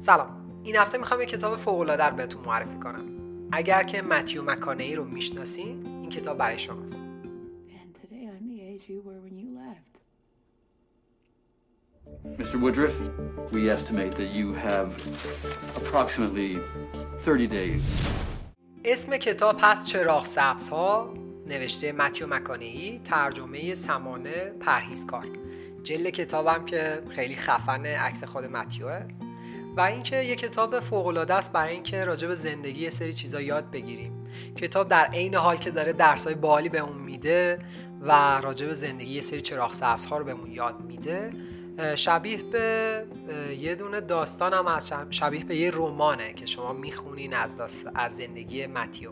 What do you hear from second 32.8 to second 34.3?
یه سری چیزا یاد بگیریم